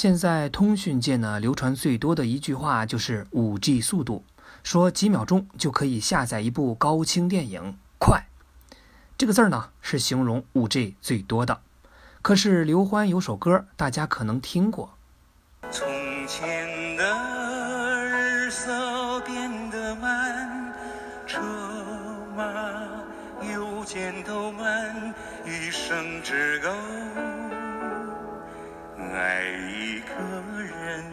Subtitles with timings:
[0.00, 4.22] 现在通讯界呢流传最多的一句话就是“五 G 速度”，
[4.62, 8.28] 说几秒钟就可以下载一部高清电影，快。
[9.16, 11.62] 这个字儿呢是形容五 G 最多的。
[12.22, 14.94] 可是刘欢有首歌，大家可能听过。
[15.72, 15.88] 从
[16.28, 20.72] 前的日色变得慢，
[21.26, 21.40] 车
[22.36, 22.44] 马
[23.52, 25.12] 邮件都慢，
[25.44, 26.68] 一生只够
[29.12, 31.04] 爱一个人。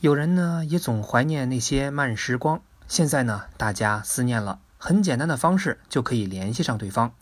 [0.00, 2.60] 有人呢也总怀念那些慢时光。
[2.86, 7.12] 现在呢，大家思念了，很简单的方式就可以联系上对方。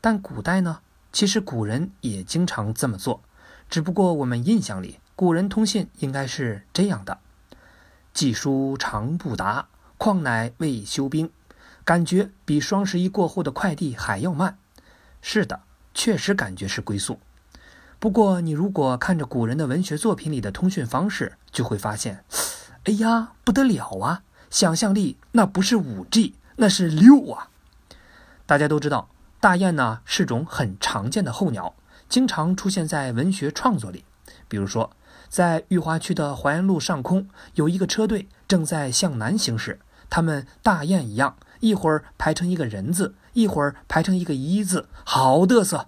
[0.00, 0.80] 但古代呢，
[1.12, 3.22] 其实古人也经常这么做，
[3.70, 4.98] 只不过我们印象里。
[5.16, 7.18] 古人通信应该是这样的：
[8.12, 11.30] 寄书长不达，况乃未休兵。
[11.84, 14.58] 感觉比双十一过后的快递还要慢。
[15.22, 15.60] 是的，
[15.94, 17.20] 确实感觉是龟速。
[18.04, 22.22] 不过，你如果看着古人的文学作品里的通讯方式，就会发现，
[22.84, 24.22] 哎呀，不得了啊！
[24.50, 27.48] 想象力那不是五 G，那是六啊！
[28.44, 29.08] 大家都知道，
[29.40, 31.74] 大雁呢是种很常见的候鸟，
[32.06, 34.04] 经常出现在文学创作里，
[34.48, 34.90] 比如说。
[35.30, 39.80] 在裕华区的淮安路上空，有一个车队正在向南行驶。
[40.10, 45.86] 他们大雁一样，一会儿排成一个人字，一会儿排成一个一字，好嘚瑟。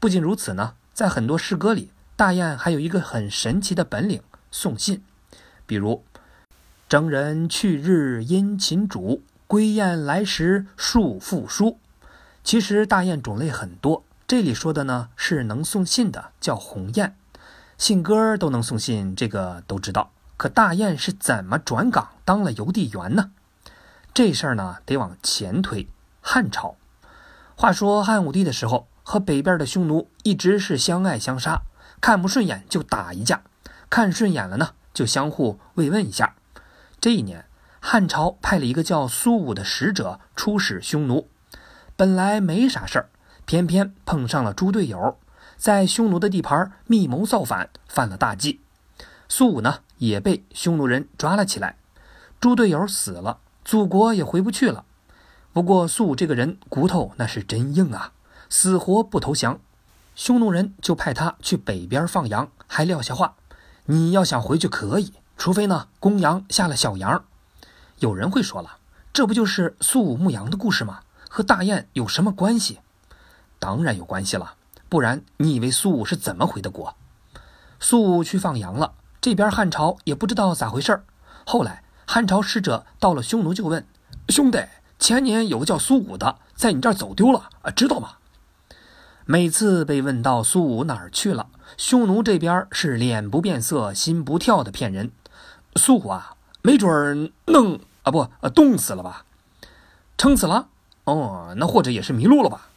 [0.00, 4.22] 不仅如此呢，在很多诗歌里，大雁还有一个很神奇的本领——
[4.52, 5.02] 送信。
[5.66, 6.04] 比如
[6.88, 11.80] “征人去日殷勤主，归雁来时数复书”。
[12.44, 17.16] 其实大雁种类很多，这里说的呢是能送信的，叫鸿雁。
[17.76, 20.12] 信鸽都能送信，这个都知道。
[20.36, 23.32] 可大雁是怎么转岗当了邮递员呢？
[24.14, 25.88] 这事儿呢，得往前推。
[26.20, 26.76] 汉朝，
[27.56, 31.62] 话说汉武帝的时候，和北边的匈奴一直是相爱相杀，
[32.00, 33.42] 看不顺眼就打一架，
[33.90, 36.34] 看顺眼了呢，就相互慰问一下。
[37.00, 37.44] 这一年，
[37.80, 41.28] 汉朝派了一个叫苏武的使者出使匈奴，
[41.96, 43.08] 本来没啥事儿，
[43.44, 45.18] 偏偏碰上了猪队友。
[45.56, 48.60] 在匈奴的地盘密谋造反，犯了大忌。
[49.28, 51.76] 苏武呢也被匈奴人抓了起来。
[52.40, 54.84] 猪队友死了，祖国也回不去了。
[55.52, 58.12] 不过苏武这个人骨头那是真硬啊，
[58.52, 59.58] 死活不投降。
[60.14, 63.36] 匈奴人就派他去北边放羊，还撂下话：
[63.86, 67.24] 你要想回去可以，除非呢公羊下了小羊。
[68.00, 68.76] 有人会说了，
[69.10, 71.00] 这不就是苏武牧羊的故事吗？
[71.30, 72.80] 和大雁有什么关系？
[73.58, 74.56] 当然有关系了。
[74.90, 76.94] 不然，你以为苏武是怎么回的国？
[77.80, 78.92] 苏武去放羊了，
[79.22, 81.04] 这边汉朝也不知道咋回事儿。
[81.46, 83.86] 后来汉朝使者到了匈奴，就问
[84.28, 84.62] 兄弟
[85.00, 88.10] ：“前年有个叫苏武的，在你这儿走丢了啊，知道吗？”
[89.24, 95.12] 每次被问到苏武哪儿去了，匈奴这边是脸不变色心不跳的骗人。
[95.76, 99.24] 苏武啊，没准儿弄啊不冻死了吧？
[100.18, 100.68] 撑死了？
[101.04, 102.68] 哦，那或者也是迷路了吧？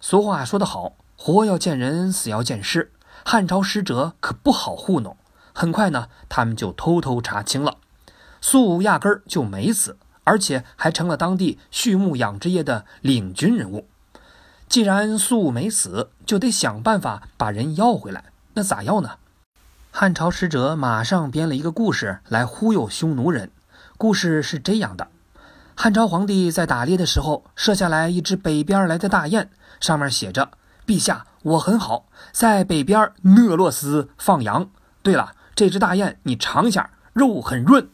[0.00, 0.94] 俗话说得好。
[1.16, 2.90] 活要见人，死要见尸。
[3.24, 5.16] 汉朝使者可不好糊弄。
[5.52, 7.76] 很快呢，他们就偷偷查清了，
[8.40, 13.86] 苏武压根儿就没死，而且还成了当地畜牧养殖业的领军人物。
[14.72, 18.24] 既然苏武没死，就得想办法把人要回来。
[18.54, 19.18] 那咋要呢？
[19.90, 23.50] 汉朝使者马上编了一个故事来忽悠匈奴人。
[23.98, 25.08] 故事是这样的：
[25.74, 30.52] 汉朝皇帝在打猎的时候，射下来一只北边来的大雁，上面写着。
[30.86, 34.70] 陛下，我很好，在北边讷洛斯放羊。
[35.02, 37.90] 对了，这只大雁你尝一下，肉很润。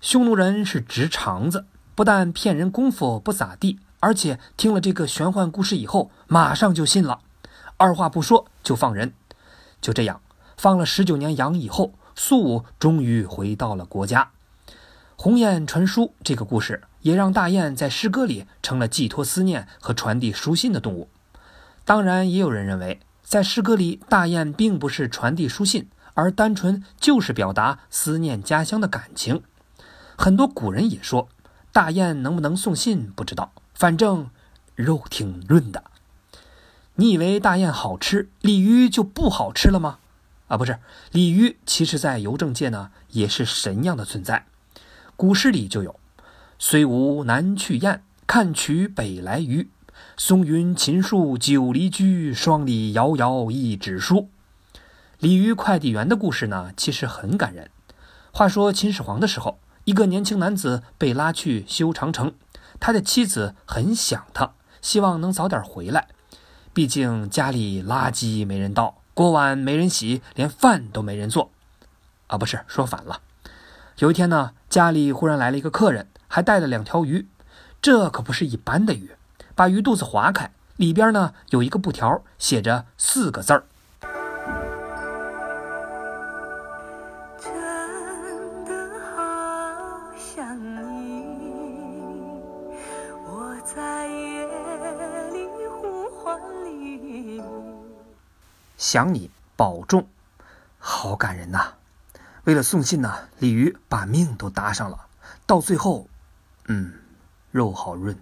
[0.00, 7.20] 匈奴人是直肠子，不但骗人功夫不咋地，而且听了这个玄幻故事以后，马上就信了，
[7.76, 9.12] 二话不说就放人。
[9.80, 10.20] 就这样，
[10.56, 14.30] 放了十九年羊以后，苏武终于回到了国家。
[15.16, 21.08] 鸿雁传书这个故事，也让大雁在诗歌里成了寄托思念和传递书信的动物。
[21.84, 29.42] 当然，也有人认为，在诗歌里，大雁并不是传递书信，而单纯就是表达思念家乡的感情。
[30.16, 31.28] 很多古人也说，
[31.72, 34.30] 大雁能不能送信不知道，反正
[34.74, 35.84] 肉挺润的。
[36.96, 40.00] 你以为大雁好吃，鲤鱼就不好吃了吗？
[40.48, 40.80] 啊，不是，
[41.12, 44.46] 鲤鱼其实在邮政界呢也是神样的存在。
[45.14, 45.94] 古诗里就有
[46.58, 49.68] ：“虽无南去雁，看取北来鱼。”
[50.16, 54.28] 松云秦树九离居，双鲤遥遥一纸书。
[55.20, 57.70] 鲤鱼快递员的故事呢，其实很感人。
[58.32, 62.32] 话说秦始皇的时候，一个年轻男子被拉去修长城，
[62.80, 66.08] 他的妻子很想他，希望能早点回来。
[66.72, 71.50] 毕竟家里垃圾没人倒，锅碗没人洗，连饭都没人做。
[72.28, 73.20] 啊，不是，说反了。
[73.98, 77.26] 有一天呢，家里忽然来了一个客人，还带了两条鱼。
[77.80, 79.12] 这可不是一般的鱼，
[79.54, 83.64] 把鱼肚子划开，里边呢有一个布条，写着四个字儿。
[98.90, 100.08] 想你保重，
[100.78, 101.74] 好感人呐！
[102.44, 105.08] 为了送信呢，鲤鱼把命都搭上了，
[105.44, 106.08] 到最后，
[106.68, 106.94] 嗯。
[107.50, 108.16] 肉好润。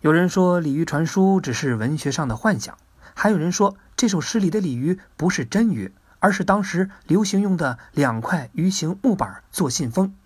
[0.00, 2.76] 有人说鲤鱼传书只是文学上的幻想，
[3.14, 10.16] 还有人说这首诗里的鲤鱼不是真鱼，而是当时流行用的两块鱼形木板做信封。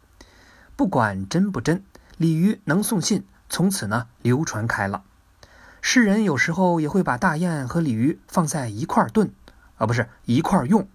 [0.74, 1.84] 不管真不真，
[2.16, 5.04] 鲤鱼能送信，从此呢流传开了。
[5.86, 9.30] 诗人有时候也会把大雁和鲤鱼放在一块儿炖，
[9.76, 10.88] 啊，不是一块儿用。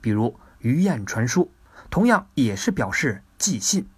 [0.00, 1.52] 比如鱼雁传书，
[1.90, 3.88] 同样也是表示寄信。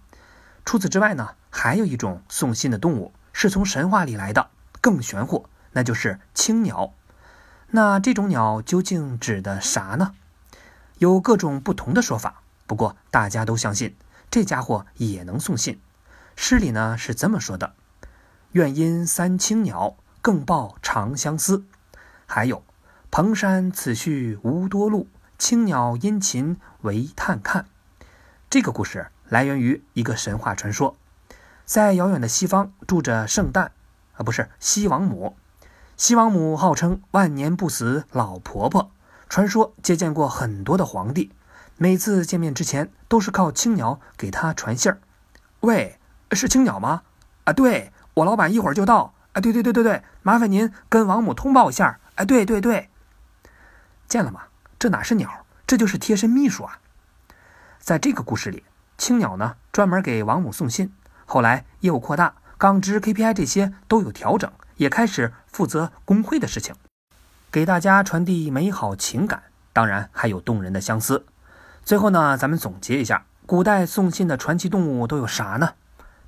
[0.63, 1.31] 除此之外呢？
[1.49, 4.51] 还有一种送信的动物是从神话里来的，
[4.81, 6.93] 更玄乎，那就是青鸟。
[7.71, 10.11] 那这种鸟究竟指的啥呢？
[10.99, 13.95] 有各种不同的说法，不过大家都相信
[14.29, 15.81] 这家伙也能送信。
[16.35, 17.73] 诗里呢是这么说的
[18.53, 21.65] ：“愿因三青鸟，更报长相思。”
[22.25, 22.63] 还有
[23.11, 25.07] “蓬山此去无多路，
[25.37, 27.67] 青鸟殷勤为探看。”
[28.49, 30.95] 这个故事来源于一个神话传说。
[31.63, 33.71] 在遥远的西方住着圣诞，
[34.15, 35.37] 啊，不是西王母。
[35.95, 38.89] 西王母号称万年不死老婆婆，
[39.29, 41.31] 传说接见过很多的皇帝，
[41.77, 44.99] 每次见面之前都是靠青鸟给她传信儿。
[45.59, 45.99] 喂，
[46.31, 47.03] 是青鸟吗？
[47.43, 49.13] 啊，对我老板一会儿就到。
[49.35, 51.99] 啊，对对对对对，麻烦您跟王母通报一下。
[52.15, 52.89] 哎，对对对，
[54.07, 54.43] 见了吗？
[54.79, 56.79] 这哪是鸟，这就是贴身秘书啊。
[57.77, 58.63] 在这个故事里，
[58.97, 60.93] 青鸟呢专门给王母送信。
[61.25, 66.73] 后来业务扩大，岗值 KPI 这些都有调整，也开始负责工会的事情，
[67.51, 69.43] 给大家传递美好情感，
[69.73, 71.25] 当然还有动人的相思。
[71.83, 75.73] 最后呢，咱们总结一下，古代送信的传奇动物都有啥呢？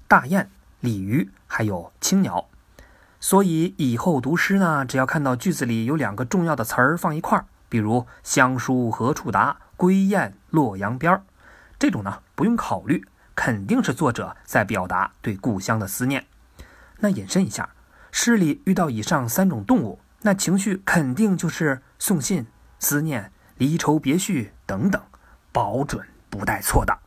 [0.09, 0.49] 大雁、
[0.81, 2.49] 鲤鱼，还有青鸟。
[3.19, 11.23] 所以以后读诗呢，只要看到句子里有两个重要的词儿放一块儿，比如“乡书何处达，归雁洛阳边儿”，
[11.79, 13.05] 这种呢不用考虑。
[13.35, 16.25] 肯定是作者在表达对故乡的思念。
[17.01, 17.69] 那引申一下，
[18.11, 22.47] 诗里遇到以上三种动物，那情绪肯定就是送信、
[22.79, 24.99] 思念、离愁别绪等等，
[25.51, 26.97] 保准不带错的。